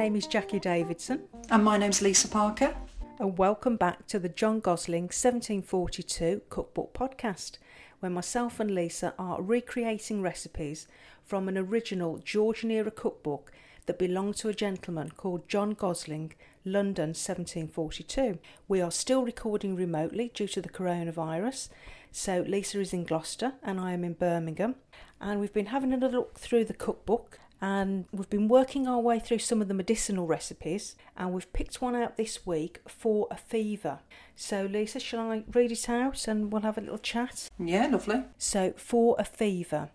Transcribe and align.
name 0.00 0.16
is 0.16 0.26
Jacqui 0.26 0.58
Davidson, 0.58 1.20
And 1.50 1.62
my 1.62 1.76
name's 1.76 2.00
Lisa 2.00 2.26
Parker. 2.26 2.74
and 3.18 3.36
welcome 3.36 3.76
back 3.76 4.06
to 4.06 4.18
the 4.18 4.30
John 4.30 4.58
Gosling 4.58 5.10
1742 5.12 6.40
Cookbook 6.48 6.94
Podcast, 6.94 7.58
where 7.98 8.08
myself 8.08 8.60
and 8.60 8.70
Lisa 8.70 9.12
are 9.18 9.42
recreating 9.42 10.22
recipes 10.22 10.88
from 11.22 11.48
an 11.48 11.58
original 11.58 12.16
Georgian 12.16 12.70
era 12.70 12.90
cookbook 12.90 13.52
that 13.84 13.98
belonged 13.98 14.36
to 14.36 14.48
a 14.48 14.54
gentleman 14.54 15.10
called 15.18 15.46
John 15.50 15.72
Gosling, 15.74 16.32
London 16.64 17.08
1742. 17.08 18.38
We 18.68 18.80
are 18.80 18.90
still 18.90 19.22
recording 19.22 19.76
remotely 19.76 20.30
due 20.32 20.48
to 20.48 20.62
the 20.62 20.70
coronavirus, 20.70 21.68
so 22.10 22.40
Lisa 22.48 22.80
is 22.80 22.94
in 22.94 23.04
Gloucester 23.04 23.52
and 23.62 23.78
I 23.78 23.92
am 23.92 24.04
in 24.04 24.14
Birmingham, 24.14 24.76
and 25.20 25.40
we've 25.40 25.52
been 25.52 25.66
having 25.66 25.92
another 25.92 26.16
look 26.16 26.38
through 26.38 26.64
the 26.64 26.72
cookbook 26.72 27.38
and 27.60 28.06
we've 28.10 28.30
been 28.30 28.48
working 28.48 28.86
our 28.86 29.00
way 29.00 29.18
through 29.18 29.38
some 29.38 29.60
of 29.60 29.68
the 29.68 29.74
medicinal 29.74 30.26
recipes 30.26 30.96
and 31.16 31.32
we've 31.32 31.52
picked 31.52 31.82
one 31.82 31.94
out 31.94 32.16
this 32.16 32.46
week 32.46 32.80
for 32.88 33.28
a 33.30 33.36
fever. 33.36 33.98
So 34.34 34.64
Lisa, 34.64 34.98
shall 34.98 35.30
I 35.30 35.44
read 35.52 35.70
it 35.70 35.88
out 35.88 36.26
and 36.26 36.50
we'll 36.50 36.62
have 36.62 36.78
a 36.78 36.80
little 36.80 36.98
chat? 36.98 37.50
Yeah, 37.58 37.88
lovely. 37.88 38.24
So 38.38 38.72
for 38.76 39.14
a 39.18 39.24
fever, 39.24 39.90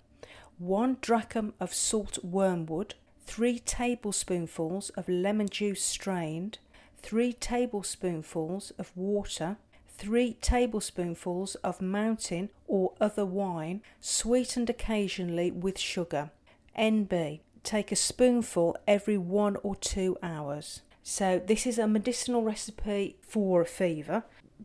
one 0.59 0.97
drachm 1.01 1.53
of 1.59 1.73
salt 1.73 2.23
wormwood, 2.23 2.93
three 3.25 3.59
tablespoonfuls 3.59 4.89
of 4.91 5.09
lemon 5.09 5.49
juice 5.49 5.83
strained, 5.83 6.59
three 7.01 7.33
tablespoonfuls 7.33 8.71
of 8.77 8.91
water, 8.95 9.57
three 9.87 10.33
tablespoonfuls 10.33 11.55
of 11.55 11.81
mountain 11.81 12.49
or 12.67 12.93
other 13.01 13.25
wine, 13.25 13.81
sweetened 13.99 14.69
occasionally 14.69 15.49
with 15.49 15.79
sugar. 15.79 16.29
NB, 16.77 17.39
take 17.65 17.91
a 17.91 17.95
spoonful 17.95 18.77
every 18.87 19.17
one 19.17 19.57
or 19.63 19.75
two 19.75 20.17
hours. 20.21 20.81
So, 21.03 21.41
this 21.45 21.67
is 21.67 21.77
a 21.77 21.87
medicinal 21.87 22.43
recipe 22.43 23.17
for 23.21 23.61
a 23.61 23.65
fever. 23.65 24.23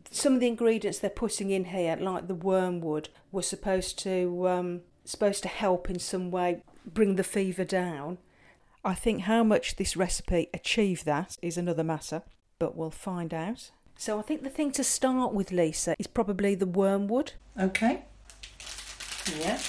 Some 0.09 0.33
of 0.33 0.39
the 0.39 0.47
ingredients 0.47 0.99
they're 0.99 1.09
putting 1.09 1.51
in 1.51 1.65
here, 1.65 1.95
like 1.99 2.27
the 2.27 2.35
wormwood, 2.35 3.09
were 3.31 3.41
supposed 3.41 3.99
to 3.99 4.47
um, 4.47 4.81
supposed 5.05 5.43
to 5.43 5.49
help 5.49 5.89
in 5.89 5.99
some 5.99 6.31
way 6.31 6.63
bring 6.85 7.15
the 7.15 7.23
fever 7.23 7.63
down. 7.63 8.17
I 8.83 8.95
think 8.95 9.21
how 9.21 9.43
much 9.43 9.75
this 9.75 9.95
recipe 9.95 10.49
achieved 10.53 11.05
that 11.05 11.37
is 11.41 11.57
another 11.57 11.83
matter, 11.83 12.23
but 12.57 12.75
we'll 12.75 12.89
find 12.89 13.33
out. 13.33 13.69
So 13.95 14.17
I 14.17 14.23
think 14.23 14.41
the 14.41 14.49
thing 14.49 14.71
to 14.71 14.83
start 14.83 15.33
with, 15.33 15.51
Lisa, 15.51 15.95
is 15.99 16.07
probably 16.07 16.55
the 16.55 16.65
wormwood. 16.65 17.33
Okay. 17.59 18.05
Yeah. 19.39 19.59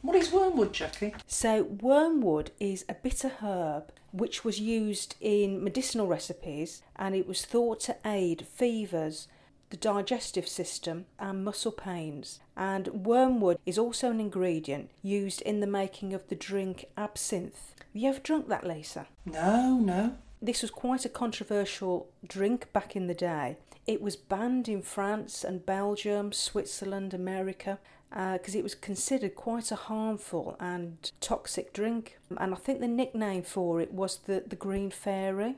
What 0.00 0.16
is 0.16 0.32
wormwood, 0.32 0.72
Jacqui? 0.72 1.14
So, 1.26 1.64
wormwood 1.64 2.52
is 2.60 2.84
a 2.88 2.94
bitter 2.94 3.28
herb 3.40 3.92
which 4.12 4.44
was 4.44 4.60
used 4.60 5.16
in 5.20 5.62
medicinal 5.62 6.06
recipes 6.06 6.82
and 6.96 7.14
it 7.14 7.26
was 7.26 7.44
thought 7.44 7.80
to 7.80 7.96
aid 8.04 8.46
fevers, 8.46 9.28
the 9.70 9.76
digestive 9.76 10.48
system, 10.48 11.06
and 11.18 11.44
muscle 11.44 11.72
pains. 11.72 12.40
And 12.56 12.88
wormwood 12.88 13.58
is 13.66 13.76
also 13.76 14.10
an 14.10 14.20
ingredient 14.20 14.90
used 15.02 15.42
in 15.42 15.60
the 15.60 15.66
making 15.66 16.14
of 16.14 16.28
the 16.28 16.36
drink 16.36 16.86
absinthe. 16.96 17.74
Have 17.78 18.02
you 18.02 18.08
ever 18.08 18.20
drunk 18.20 18.48
that, 18.48 18.66
Lisa? 18.66 19.06
No, 19.26 19.78
no. 19.78 20.14
This 20.40 20.62
was 20.62 20.70
quite 20.70 21.04
a 21.04 21.10
controversial 21.10 22.08
drink 22.26 22.72
back 22.72 22.94
in 22.94 23.08
the 23.08 23.14
day. 23.14 23.56
It 23.88 24.00
was 24.00 24.16
banned 24.16 24.68
in 24.68 24.82
France 24.82 25.42
and 25.42 25.66
Belgium, 25.66 26.32
Switzerland, 26.32 27.12
America, 27.12 27.78
Uh, 28.10 28.38
because 28.38 28.54
it 28.54 28.62
was 28.62 28.74
considered 28.74 29.34
quite 29.34 29.70
a 29.70 29.76
harmful 29.76 30.56
and 30.58 31.12
toxic 31.20 31.74
drink. 31.74 32.18
And 32.38 32.54
I 32.54 32.56
think 32.56 32.80
the 32.80 32.88
nickname 32.88 33.42
for 33.42 33.82
it 33.82 33.92
was 33.92 34.20
the, 34.24 34.42
the 34.46 34.56
Green 34.56 34.90
Fairy, 34.90 35.56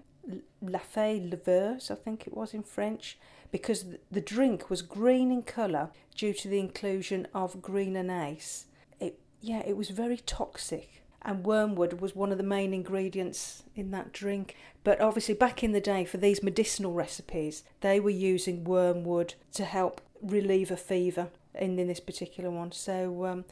La 0.61 0.81
Fée 0.81 1.31
Leveuse, 1.31 1.93
I 1.93 1.95
think 1.95 2.27
it 2.27 2.37
was 2.37 2.53
in 2.53 2.65
French, 2.65 3.17
because 3.53 3.85
the 4.11 4.21
drink 4.21 4.69
was 4.69 4.83
green 4.83 5.31
in 5.31 5.43
colour 5.43 5.91
due 6.17 6.33
to 6.35 6.49
the 6.49 6.59
inclusion 6.59 7.29
of 7.33 7.63
green 7.63 7.97
anise. 7.97 8.67
It, 8.99 9.21
yeah, 9.41 9.63
it 9.65 9.77
was 9.77 9.91
very 9.91 10.17
toxic 10.17 11.01
and 11.23 11.45
wormwood 11.45 12.01
was 12.01 12.17
one 12.17 12.33
of 12.33 12.39
the 12.39 12.45
main 12.45 12.73
ingredients 12.73 13.63
in 13.77 13.91
that 13.91 14.13
drink. 14.13 14.57
But 14.85 15.01
obviously, 15.01 15.35
back 15.35 15.63
in 15.63 15.73
the 15.73 15.81
day, 15.81 16.05
for 16.05 16.17
these 16.17 16.43
medicinal 16.43 16.93
recipes, 16.93 17.63
they 17.81 18.01
were 18.01 18.11
using 18.11 18.65
wormwood 18.65 19.35
to 19.53 19.65
help 19.65 20.01
relieve 20.23 20.71
a 20.71 20.77
fever 20.77 21.29
in, 21.55 21.79
in 21.79 21.89
this 21.89 22.01
particular 22.01 22.51
one. 22.51 22.73
So 22.73 23.27
um, 23.27 23.45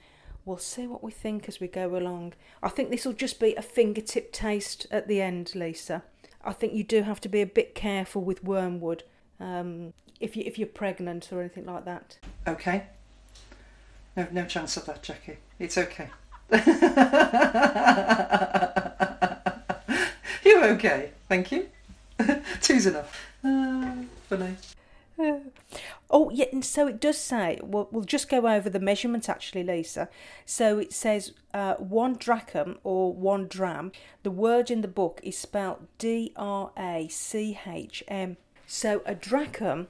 we'll 0.44 0.58
see 0.58 0.86
what 0.86 1.02
we 1.02 1.10
think 1.10 1.48
as 1.48 1.60
we 1.60 1.68
go 1.68 1.96
along. 1.96 2.34
I 2.62 2.68
think 2.68 2.90
this 2.90 3.04
will 3.04 3.12
just 3.12 3.40
be 3.40 3.54
a 3.54 3.62
fingertip 3.62 4.32
taste 4.32 4.86
at 4.90 5.08
the 5.08 5.20
end, 5.20 5.52
Lisa. 5.54 6.02
I 6.44 6.52
think 6.52 6.72
you 6.72 6.84
do 6.84 7.02
have 7.02 7.20
to 7.22 7.28
be 7.28 7.40
a 7.40 7.46
bit 7.46 7.74
careful 7.74 8.22
with 8.22 8.44
wormwood 8.44 9.02
um, 9.40 9.92
if 10.20 10.36
you 10.36 10.44
if 10.46 10.58
you're 10.58 10.68
pregnant 10.68 11.32
or 11.32 11.40
anything 11.40 11.66
like 11.66 11.84
that. 11.84 12.18
Okay. 12.46 12.84
No, 14.16 14.26
no 14.32 14.44
chance 14.46 14.76
of 14.76 14.86
that, 14.86 15.02
Jacqui. 15.02 15.36
It's 15.58 15.78
okay. 15.78 16.08
You're 20.44 20.64
okay. 20.74 21.10
Thank 21.28 21.52
you. 21.52 21.68
Two's 22.60 22.86
enough. 22.86 23.26
Uh, 23.44 23.92
funny. 24.28 24.56
Oh, 26.10 26.30
yeah, 26.30 26.46
and 26.52 26.64
so 26.64 26.86
it 26.86 27.00
does 27.00 27.18
say, 27.18 27.58
we'll, 27.62 27.88
we'll 27.90 28.04
just 28.04 28.28
go 28.28 28.46
over 28.46 28.70
the 28.70 28.78
measurement 28.80 29.28
actually, 29.28 29.64
Lisa. 29.64 30.08
So 30.46 30.78
it 30.78 30.92
says 30.92 31.32
uh, 31.52 31.74
one 31.74 32.14
drachm 32.14 32.78
or 32.84 33.12
one 33.12 33.48
dram. 33.48 33.92
The 34.22 34.30
word 34.30 34.70
in 34.70 34.80
the 34.80 34.88
book 34.88 35.20
is 35.22 35.36
spelled 35.36 35.86
D 35.98 36.32
R 36.36 36.70
A 36.78 37.08
C 37.08 37.58
H 37.66 38.04
M. 38.06 38.36
So 38.66 39.02
a 39.04 39.14
drachm 39.14 39.88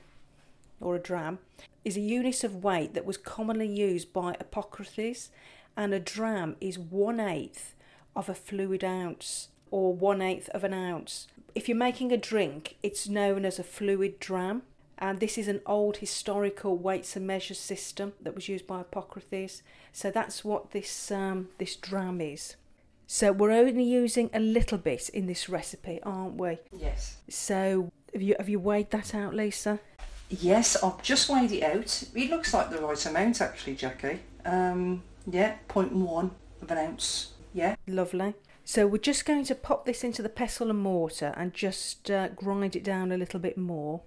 or 0.81 0.97
a 0.97 1.01
dram 1.01 1.41
is 1.85 1.97
a 1.97 2.01
unit 2.01 2.43
of 2.45 2.65
weight 2.65 2.95
that 2.95 3.05
was 3.05 3.17
commonly 3.17 3.69
used 3.69 4.13
by 4.13 4.35
Hippocrates, 4.39 5.31
and 5.77 5.93
a 5.93 6.01
dram 6.01 6.57
is 6.61 6.79
one 6.79 7.21
eighth 7.21 7.75
of 8.17 8.29
a 8.29 8.35
fluid 8.35 8.83
ounce 8.83 9.49
or 9.71 9.93
one 9.93 10.23
eighth 10.23 10.49
of 10.51 10.65
an 10.65 10.75
ounce. 10.75 11.29
If 11.55 11.69
you're 11.69 11.77
making 11.77 12.13
a 12.13 12.17
drink, 12.17 12.77
it's 12.83 13.09
known 13.09 13.45
as 13.45 13.59
a 13.59 13.65
fluid 13.65 14.19
dram, 14.19 14.63
and 14.99 15.21
this 15.21 15.39
is 15.39 15.49
an 15.49 15.61
old 15.65 15.99
historical 15.99 16.77
weights 16.77 17.17
and 17.17 17.27
measures 17.27 17.59
system 17.59 18.13
that 18.21 18.35
was 18.35 18.49
used 18.49 18.67
by 18.67 18.79
Hippocrates. 18.79 19.63
So 19.93 20.11
that's 20.11 20.45
what 20.45 20.73
this 20.73 21.11
um, 21.11 21.49
this 21.59 21.77
dram 21.77 22.21
is. 22.21 22.57
So 23.07 23.33
we're 23.33 23.53
only 23.53 23.85
using 23.85 24.29
a 24.35 24.41
little 24.41 24.77
bit 24.77 25.09
in 25.09 25.27
this 25.27 25.49
recipe, 25.49 26.01
aren't 26.03 26.35
we? 26.35 26.59
Yes. 26.77 27.17
So 27.29 27.91
have 28.13 28.23
you 28.23 28.35
have 28.39 28.49
you 28.49 28.59
weighed 28.59 28.91
that 28.91 29.15
out, 29.15 29.35
Lisa? 29.35 29.81
Yes, 30.29 30.77
I've 30.83 31.03
just 31.03 31.31
weighed 31.31 31.53
it 31.53 31.63
out. 31.63 32.03
It 32.15 32.31
looks 32.31 32.53
like 32.53 32.71
the 32.71 32.79
right 32.79 33.07
amount, 33.07 33.41
actually, 33.41 33.77
Jacqui. 33.77 34.19
Um, 34.45 35.03
yeah, 35.27 35.57
0.1 35.69 36.31
of 36.61 36.71
an 36.71 36.79
ounce. 36.79 37.33
Yeah. 37.55 37.77
Lovely. 37.87 38.35
So 38.65 38.87
we're 38.87 38.99
just 38.99 39.25
going 39.25 39.45
to 39.45 39.55
pop 39.55 39.87
this 39.87 40.05
into 40.05 40.21
the 40.21 40.29
pestle 40.29 40.69
and 40.69 40.81
mortar 40.81 41.33
and 41.37 41.55
just 41.55 42.11
uh, 42.11 42.29
grind 42.29 42.77
it 42.77 42.85
down 42.85 43.11
a 43.11 43.17
little 43.17 43.41
bit 43.41 43.57
more. 43.57 44.03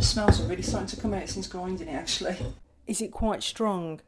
Smells 0.00 0.40
are 0.40 0.44
really 0.44 0.62
starting 0.62 0.88
to 0.88 0.96
come 0.96 1.14
out 1.14 1.26
since 1.26 1.46
grinding 1.46 1.88
it, 1.88 1.94
actually. 1.94 2.36
Is 2.86 3.00
it 3.00 3.10
quite 3.12 3.42
strong? 3.42 4.00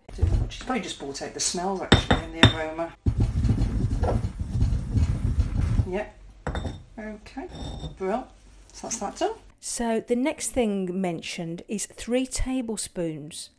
She's 0.51 0.63
probably 0.63 0.83
just 0.83 0.99
brought 0.99 1.23
out 1.23 1.33
the 1.33 1.41
smells 1.41 1.81
actually, 1.81 2.17
and 2.17 2.35
the 2.35 2.55
aroma. 2.55 2.93
Yep. 5.87 6.15
Okay. 6.99 7.49
Well, 7.99 8.29
so 8.73 8.87
that's 8.87 8.99
that 8.99 9.17
done. 9.17 9.35
So 9.61 10.01
the 10.07 10.17
next 10.17 10.51
thing 10.51 11.01
mentioned 11.01 11.63
is 11.69 11.87
three 11.87 12.27
tablespoons, 12.27 13.51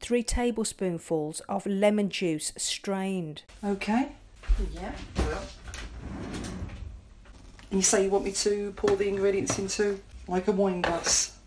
three 0.00 0.22
tablespoonfuls 0.22 1.40
of 1.48 1.66
lemon 1.66 2.10
juice 2.10 2.52
strained. 2.56 3.42
Okay. 3.64 4.12
Yeah. 4.72 4.92
Well. 5.16 5.42
And 7.70 7.80
you 7.80 7.82
say 7.82 8.04
you 8.04 8.10
want 8.10 8.24
me 8.24 8.32
to 8.32 8.72
pour 8.76 8.96
the 8.96 9.08
ingredients 9.08 9.58
into 9.58 10.00
like 10.28 10.48
a 10.48 10.52
wine 10.52 10.82
glass? 10.82 11.38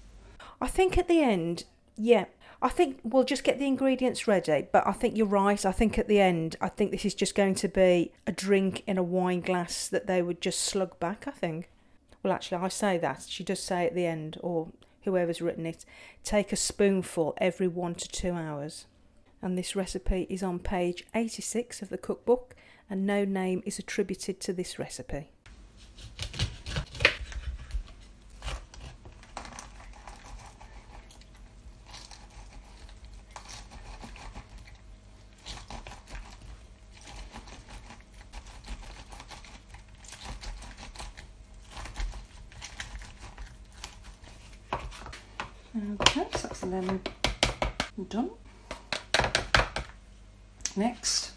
I 0.60 0.68
think 0.68 0.98
at 0.98 1.08
the 1.08 1.22
end, 1.22 1.66
yeah, 1.96 2.26
I 2.62 2.70
think 2.70 3.00
we'll 3.04 3.24
just 3.24 3.44
get 3.44 3.60
the 3.60 3.68
ingredients 3.68 4.28
ready, 4.28 4.68
but 4.72 4.86
I 4.88 4.92
think 4.92 5.16
you're 5.16 5.28
right. 5.28 5.64
I 5.64 5.72
think 5.72 6.00
at 6.00 6.08
the 6.08 6.20
end, 6.20 6.56
I 6.60 6.70
think 6.70 6.92
this 6.92 7.06
is 7.06 7.14
just 7.14 7.36
going 7.36 7.56
to 7.56 7.68
be 7.68 8.12
a 8.26 8.32
drink 8.32 8.84
in 8.88 8.98
a 8.98 9.04
wine 9.04 9.42
glass 9.42 9.88
that 9.88 10.08
they 10.08 10.22
would 10.24 10.42
just 10.42 10.62
slug 10.62 11.00
back, 11.00 11.28
I 11.28 11.32
think. 11.32 11.70
Well, 12.24 12.34
actually, 12.34 12.58
I 12.58 12.70
say 12.70 12.98
that. 12.98 13.26
She 13.30 13.44
does 13.44 13.62
say 13.62 13.86
at 13.86 13.94
the 13.94 14.08
end, 14.08 14.38
or 14.42 14.70
whoever's 15.04 15.42
written 15.42 15.68
it, 15.68 15.86
take 16.24 16.52
a 16.52 16.56
spoonful 16.56 17.36
every 17.38 17.68
one 17.68 17.94
to 17.96 18.08
two 18.10 18.34
hours. 18.34 18.88
And 19.40 19.56
this 19.56 19.76
recipe 19.76 20.26
is 20.28 20.42
on 20.42 20.58
page 20.58 21.06
86 21.14 21.84
of 21.84 21.90
the 21.90 21.98
cookbook, 21.98 22.56
and 22.90 23.06
no 23.06 23.24
name 23.24 23.62
is 23.68 23.78
attributed 23.78 24.40
to 24.42 24.54
this 24.54 24.80
recipe. 24.80 25.30
Okay, 45.78 46.26
so 46.36 46.48
that's 46.48 46.62
the 46.62 46.68
lemon 46.68 47.02
done. 48.10 48.32
Next, 50.76 51.32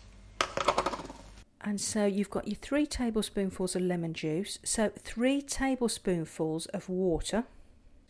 And 1.63 1.81
so 1.81 2.05
you've 2.05 2.29
got 2.31 2.47
your 2.47 2.57
three 2.57 2.85
tablespoonfuls 2.87 3.75
of 3.75 3.83
lemon 3.83 4.13
juice, 4.13 4.59
so 4.63 4.91
three 4.99 5.41
tablespoonfuls 5.41 6.67
of 6.67 6.89
water, 6.91 7.45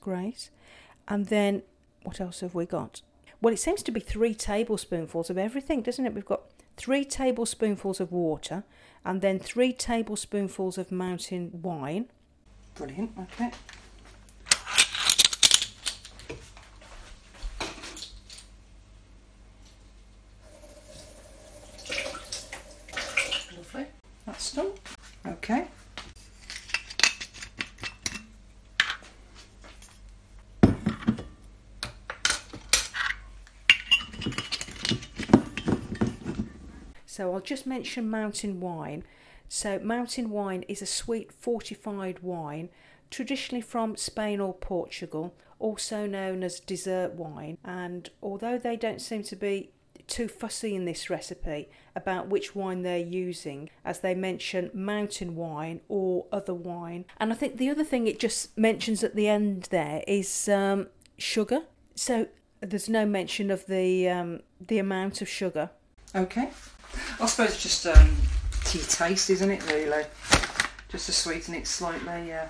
great. 0.01 0.51
And 1.07 1.27
then 1.27 1.63
what 2.03 2.21
else 2.21 2.41
have 2.41 2.55
we 2.55 2.67
got? 2.67 3.03
Well, 3.41 3.55
it 3.55 3.59
seems 3.59 3.83
to 3.85 3.93
be 3.93 4.01
three 4.01 4.35
tablespoonfuls 4.35 5.31
of 5.31 5.39
everything, 5.39 5.83
doesn't 5.83 6.05
it? 6.05 6.15
We've 6.15 6.25
got 6.25 6.43
three 6.77 7.05
tablespoonfuls 7.05 8.01
of 8.01 8.11
water 8.13 8.65
and 9.05 9.21
then 9.21 9.39
three 9.39 9.73
tablespoonfuls 9.73 10.79
of 10.79 10.91
mountain 10.93 11.51
wine. 11.63 12.07
brilliant. 12.75 13.13
Okay. 13.35 13.51
Lovely. 23.57 23.87
That's 24.27 24.53
done. 24.55 24.71
Okay. 25.27 25.67
So 37.21 37.35
I'll 37.35 37.41
just 37.41 37.67
mention 37.67 38.09
mountain 38.09 38.61
wine. 38.61 39.05
So 39.47 39.79
mountain 39.79 40.31
wine 40.31 40.63
is 40.69 40.81
a 40.81 40.87
sweet 40.87 41.31
fortified 41.31 42.21
wine, 42.21 42.71
traditionally 43.11 43.61
from 43.61 43.95
Spain 43.95 44.41
or 44.41 44.55
Portugal, 44.55 45.35
also 45.59 46.07
known 46.07 46.43
as 46.43 46.61
dessert 46.61 47.13
wine. 47.13 47.59
And 47.63 48.09
although 48.23 48.57
they 48.57 48.75
don't 48.75 49.03
seem 49.03 49.23
to 49.25 49.37
be 49.37 49.71
too 50.07 50.29
fussy 50.29 50.75
in 50.75 50.87
this 50.87 51.11
recipe 51.11 51.69
about 51.95 52.29
which 52.29 52.55
wine 52.55 52.81
they're 52.81 52.97
using, 52.97 53.69
as 53.85 54.01
they 54.01 54.15
mention 54.15 54.71
mountain 54.73 55.37
wine 55.37 55.83
or 55.91 56.25
other 56.33 56.55
wine. 56.55 57.05
And 57.19 57.35
I 57.35 57.37
think 57.37 57.59
the 57.59 57.69
other 57.69 57.85
thing 57.85 58.07
it 58.07 58.19
just 58.19 58.57
mentions 58.57 59.05
at 59.05 59.15
the 59.15 59.29
end 59.29 59.69
there 59.71 60.03
is 60.09 60.49
um, 60.49 60.87
sugar. 61.19 61.65
So 61.95 62.29
there's 62.63 62.89
no 62.89 63.05
mention 63.05 63.51
of 63.51 63.67
the 63.67 64.09
um, 64.09 64.41
the 64.59 64.79
amount 64.79 65.21
of 65.21 65.29
sugar. 65.29 65.69
Okay. 66.15 66.49
I 67.21 67.27
suppose 67.27 67.51
it's 67.51 67.63
just 67.63 67.87
um, 67.87 68.17
to 68.67 68.79
your 68.79 68.87
taste, 68.87 69.31
isn't 69.31 69.51
it, 69.51 69.65
really? 69.71 70.05
Just 70.89 71.07
to 71.07 71.13
sweeten 71.13 71.55
it 71.55 71.67
slightly, 71.67 72.29
yeah. 72.29 72.49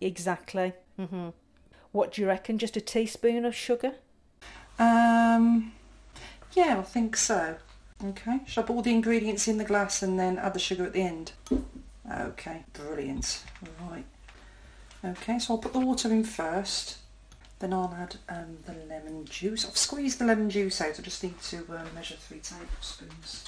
Exactly. 0.00 0.72
hmm 0.96 1.28
What 1.92 2.12
do 2.12 2.22
you 2.22 2.28
reckon? 2.28 2.58
Just 2.58 2.76
a 2.76 2.80
teaspoon 2.80 3.44
of 3.44 3.54
sugar? 3.54 3.92
Um, 4.78 5.72
yeah, 6.52 6.78
I 6.78 6.82
think 6.82 7.16
so. 7.16 7.56
Okay. 8.04 8.40
Shall 8.46 8.62
I 8.62 8.66
put 8.66 8.76
all 8.76 8.82
the 8.82 8.92
ingredients 8.92 9.48
in 9.48 9.58
the 9.58 9.64
glass 9.64 10.02
and 10.02 10.18
then 10.18 10.38
add 10.38 10.54
the 10.54 10.60
sugar 10.60 10.84
at 10.84 10.92
the 10.92 11.02
end? 11.02 11.32
Okay, 12.10 12.64
brilliant. 12.72 13.42
Right. 13.90 14.04
Okay, 15.04 15.38
so 15.38 15.54
I'll 15.54 15.58
put 15.58 15.72
the 15.72 15.80
water 15.80 16.10
in 16.12 16.22
first. 16.24 16.98
Then 17.58 17.72
I'll 17.72 17.94
add 17.98 18.16
um, 18.28 18.58
the 18.66 18.74
lemon 18.88 19.24
juice. 19.24 19.66
I've 19.66 19.76
squeezed 19.76 20.20
the 20.20 20.24
lemon 20.24 20.48
juice 20.48 20.80
out. 20.80 20.98
I 20.98 21.02
just 21.02 21.22
need 21.24 21.40
to 21.42 21.58
uh, 21.70 21.84
measure 21.94 22.14
three 22.14 22.38
tablespoons 22.38 23.44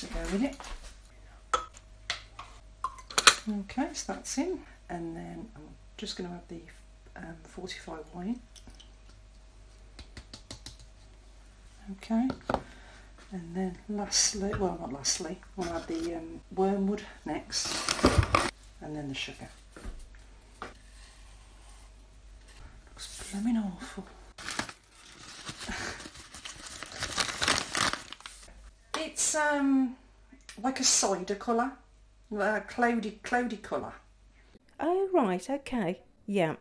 to 0.00 0.06
go 0.06 0.20
with 0.32 0.42
it. 0.44 0.56
Okay, 3.48 3.88
so 3.94 4.12
that's 4.12 4.36
in. 4.36 4.60
And 4.90 5.16
then 5.16 5.48
I'm 5.56 5.62
just 5.96 6.16
going 6.16 6.28
to 6.28 6.36
add 6.36 6.48
the 6.48 6.60
um, 7.16 7.36
45 7.44 8.00
wine. 8.12 8.40
Okay. 11.92 12.28
And 13.32 13.56
then 13.56 13.78
lastly, 13.88 14.52
well 14.58 14.76
not 14.78 14.92
lastly, 14.92 15.38
I'll 15.58 15.76
add 15.76 15.88
the 15.88 16.16
um, 16.16 16.40
wormwood 16.54 17.02
next. 17.24 17.74
And 18.82 18.94
then 18.94 19.08
the 19.08 19.14
sugar. 19.14 19.48
Blooming 23.30 23.56
awful. 23.56 24.04
it's 29.00 29.34
um 29.34 29.96
like 30.62 30.80
a 30.80 30.84
cider 30.84 31.34
colour. 31.34 31.72
A 32.38 32.62
cloudy 32.62 33.20
cloudy 33.22 33.58
colour. 33.58 33.92
Oh, 34.80 35.08
right, 35.12 35.48
okay. 35.48 36.00
Yeah. 36.26 36.56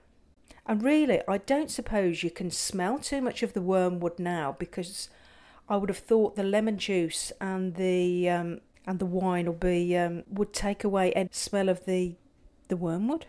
And 0.65 0.83
really, 0.83 1.21
I 1.27 1.37
don't 1.37 1.71
suppose 1.71 2.23
you 2.23 2.29
can 2.29 2.51
smell 2.51 2.99
too 2.99 3.21
much 3.21 3.41
of 3.41 3.53
the 3.53 3.61
wormwood 3.61 4.19
now 4.19 4.55
because 4.59 5.09
I 5.67 5.77
would 5.77 5.89
have 5.89 5.97
thought 5.97 6.35
the 6.35 6.43
lemon 6.43 6.77
juice 6.77 7.31
and 7.39 7.75
the 7.75 8.29
um, 8.29 8.61
and 8.85 8.99
the 8.99 9.05
wine 9.05 9.45
will 9.45 9.53
be 9.53 9.97
um, 9.97 10.23
would 10.29 10.53
take 10.53 10.83
away 10.83 11.13
any 11.13 11.29
smell 11.31 11.69
of 11.69 11.85
the 11.85 12.15
the 12.67 12.77
wormwood. 12.77 13.25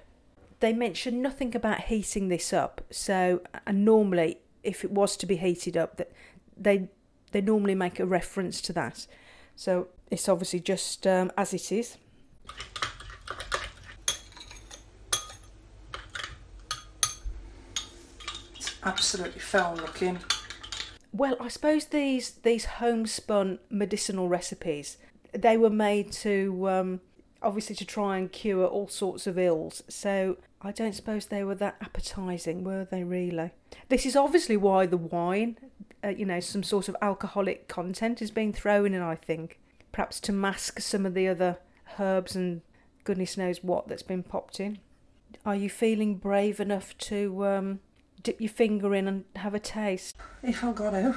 They 0.62 0.72
mention 0.72 1.20
nothing 1.20 1.56
about 1.56 1.80
heating 1.80 2.28
this 2.28 2.52
up. 2.52 2.82
So, 2.88 3.42
and 3.66 3.84
normally, 3.84 4.38
if 4.62 4.84
it 4.84 4.92
was 4.92 5.16
to 5.16 5.26
be 5.26 5.34
heated 5.34 5.76
up, 5.76 5.96
that 5.96 6.12
they 6.56 6.88
they 7.32 7.40
normally 7.40 7.74
make 7.74 7.98
a 7.98 8.06
reference 8.06 8.60
to 8.60 8.72
that. 8.74 9.08
So 9.56 9.88
it's 10.08 10.28
obviously 10.28 10.60
just 10.60 11.04
um, 11.04 11.32
as 11.36 11.52
it 11.52 11.72
is. 11.72 11.96
It's 18.54 18.76
absolutely 18.84 19.40
foul 19.40 19.74
looking. 19.74 20.20
Well, 21.12 21.36
I 21.40 21.48
suppose 21.48 21.86
these 21.86 22.34
these 22.44 22.66
homespun 22.66 23.58
medicinal 23.68 24.28
recipes 24.28 24.96
they 25.32 25.56
were 25.56 25.70
made 25.70 26.12
to 26.12 26.68
um, 26.68 27.00
obviously 27.44 27.76
to 27.76 27.84
try 27.84 28.18
and 28.18 28.30
cure 28.30 28.66
all 28.66 28.88
sorts 28.88 29.26
of 29.26 29.38
ills. 29.38 29.82
So 29.88 30.36
I 30.60 30.72
don't 30.72 30.94
suppose 30.94 31.26
they 31.26 31.44
were 31.44 31.54
that 31.56 31.76
appetising, 31.80 32.64
were 32.64 32.84
they? 32.84 33.04
Really? 33.04 33.50
This 33.88 34.06
is 34.06 34.16
obviously 34.16 34.56
why 34.56 34.86
the 34.86 34.96
wine, 34.96 35.58
uh, 36.04 36.08
you 36.08 36.26
know, 36.26 36.40
some 36.40 36.62
sort 36.62 36.88
of 36.88 36.96
alcoholic 37.02 37.68
content 37.68 38.22
is 38.22 38.30
being 38.30 38.52
thrown 38.52 38.94
in. 38.94 39.02
I 39.02 39.16
think 39.16 39.58
perhaps 39.92 40.20
to 40.20 40.32
mask 40.32 40.80
some 40.80 41.06
of 41.06 41.14
the 41.14 41.28
other 41.28 41.58
herbs 41.98 42.34
and 42.34 42.62
goodness 43.04 43.36
knows 43.36 43.62
what 43.62 43.88
that's 43.88 44.02
been 44.02 44.22
popped 44.22 44.60
in. 44.60 44.78
Are 45.44 45.56
you 45.56 45.68
feeling 45.68 46.16
brave 46.16 46.60
enough 46.60 46.96
to 46.98 47.46
um, 47.46 47.80
dip 48.22 48.40
your 48.40 48.50
finger 48.50 48.94
in 48.94 49.08
and 49.08 49.24
have 49.36 49.54
a 49.54 49.60
taste? 49.60 50.16
If 50.42 50.62
I 50.62 50.72
got 50.72 50.90
to. 50.90 51.08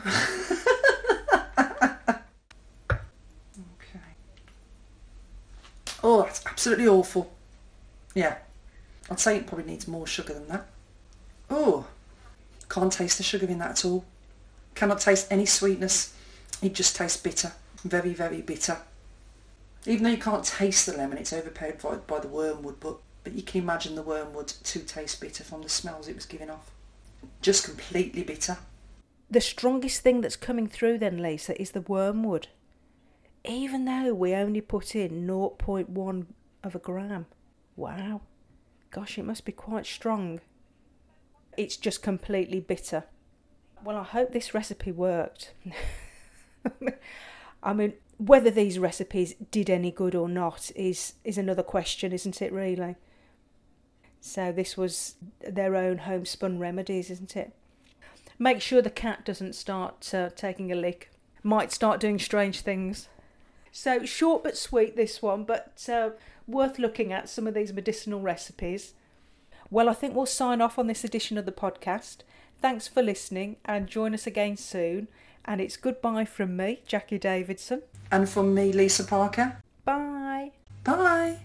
okay. 2.90 4.00
Oh, 6.08 6.22
that's 6.22 6.46
absolutely 6.46 6.88
awful. 6.88 7.34
Yeah. 8.14 8.36
I'd 9.10 9.20
say 9.20 9.38
it 9.38 9.48
probably 9.48 9.66
needs 9.66 9.88
more 9.88 10.06
sugar 10.06 10.36
than 10.36 10.48
that. 10.50 10.68
Oh, 11.50 11.88
can't 12.70 12.94
taste 12.94 13.18
the 13.18 13.24
sugar 13.24 13.48
in 13.48 13.58
that 13.58 13.72
at 13.72 13.86
all. 13.86 14.06
Cannot 14.76 15.00
taste 15.00 15.26
any 15.32 15.48
sweetness. 15.48 16.14
It 16.62 16.76
just 16.76 16.96
tastes 16.96 17.20
bitter. 17.20 17.54
Very, 17.84 18.14
very 18.14 18.44
bitter. 18.44 18.78
Even 19.88 20.04
though 20.04 20.12
you 20.12 20.18
can't 20.18 20.46
taste 20.46 20.86
the 20.86 20.96
lemon, 20.96 21.18
it's 21.18 21.34
overpowered 21.34 21.82
by, 21.82 21.96
by 21.96 22.20
the 22.20 22.28
wormwood, 22.28 22.80
but, 22.80 22.98
but 23.24 23.34
you 23.34 23.42
can 23.42 23.62
imagine 23.62 23.96
the 23.96 24.04
wormwood 24.04 24.50
to 24.50 24.80
taste 24.82 25.20
bitter 25.20 25.44
from 25.44 25.64
the 25.64 25.70
smells 25.70 26.08
it 26.08 26.16
was 26.16 26.28
giving 26.28 26.52
off. 26.52 26.70
Just 27.42 27.66
completely 27.66 28.22
bitter. 28.22 28.60
The 29.32 29.42
strongest 29.42 30.02
thing 30.02 30.22
that's 30.22 30.36
coming 30.36 30.68
through 30.68 31.00
then, 31.00 31.24
Lisa, 31.24 31.60
is 31.60 31.72
the 31.72 31.82
wormwood. 31.82 32.50
Even 33.48 33.86
though 33.86 34.14
we 34.14 34.34
only 34.34 34.62
put 34.62 34.96
in 34.96 35.28
0.1 35.28 36.26
of 36.64 36.76
a 36.76 36.80
gram. 36.80 37.26
Wow. 37.76 38.22
Gosh, 38.92 39.18
it 39.18 39.26
must 39.26 39.46
be 39.46 39.52
quite 39.52 39.86
strong. 39.86 40.42
It's 41.58 41.78
just 41.78 42.02
completely 42.02 42.60
bitter. 42.60 43.04
Well, 43.84 43.98
I 43.98 44.04
hope 44.04 44.32
this 44.32 44.54
recipe 44.54 44.92
worked. 44.92 45.54
I 47.64 47.74
mean, 47.74 47.94
whether 48.18 48.50
these 48.50 48.80
recipes 48.80 49.36
did 49.52 49.70
any 49.70 49.92
good 49.92 50.16
or 50.16 50.30
not 50.30 50.72
is 50.76 51.14
is 51.24 51.38
another 51.38 51.64
question, 51.64 52.12
isn't 52.12 52.42
it 52.42 52.52
really? 52.52 52.96
So 54.22 54.52
this 54.52 54.76
was 54.76 55.16
their 55.48 55.76
own 55.76 56.00
homespun 56.00 56.58
remedies, 56.58 57.12
isn't 57.12 57.36
it? 57.36 57.54
Make 58.40 58.62
sure 58.62 58.82
the 58.82 58.90
cat 58.90 59.24
doesn't 59.24 59.54
start 59.54 60.14
uh, 60.14 60.30
taking 60.36 60.72
a 60.72 60.76
lick. 60.76 61.12
Might 61.44 61.72
start 61.72 62.00
doing 62.00 62.18
strange 62.18 62.62
things. 62.62 63.08
So 63.78 64.06
short 64.06 64.42
but 64.42 64.56
sweet 64.56 64.96
this 64.96 65.22
one, 65.22 65.44
but 65.44 65.86
uh, 65.92 66.12
worth 66.48 66.80
looking 66.80 67.12
at 67.12 67.28
some 67.28 67.46
of 67.46 67.54
these 67.54 67.74
medicinal 67.74 68.22
recipes. 68.22 68.94
Well, 69.70 69.90
I 69.90 69.94
think 69.94 70.16
we'll 70.16 70.28
sign 70.28 70.62
off 70.62 70.80
on 70.80 70.88
this 70.88 71.04
edition 71.04 71.38
of 71.38 71.46
the 71.46 71.52
podcast. 71.52 72.20
Thanks 72.62 72.88
for 72.88 73.04
listening 73.04 73.58
and 73.66 73.88
join 73.88 74.14
us 74.14 74.26
again 74.26 74.56
soon. 74.56 75.10
And 75.44 75.60
it's 75.60 75.76
goodbye 75.76 76.24
from 76.24 76.56
me, 76.56 76.84
Jacqui 76.88 77.20
Davidson. 77.20 77.82
And 78.10 78.30
from 78.30 78.54
me, 78.54 78.72
Lisa 78.72 79.04
Parker. 79.04 79.58
Bye. 79.84 80.54
Bye. 80.86 81.40